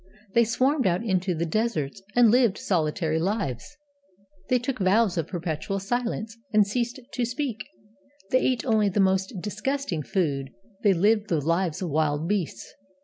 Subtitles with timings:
[0.33, 3.77] They swarmed out into the deserts, and lived solitary lives.
[4.49, 7.63] They took vows of perpetual silence, and ceased to speak;
[8.31, 10.49] they ate only the most disgusting food;
[10.81, 12.73] they lived the lives of wild beasts.